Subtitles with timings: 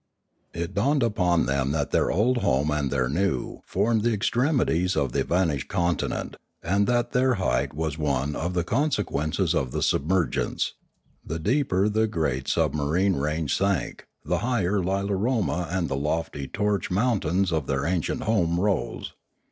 [0.51, 5.11] It dawned upon them that their old home and their new formed the extremities of
[5.11, 10.73] the vanished continent, and that their height was one of the consequences of the submergence;
[11.23, 17.23] the deeper the great submarine range sank, the higher Lilaroma and the lofty torch mount
[17.23, 19.13] ains of their ancient home rose.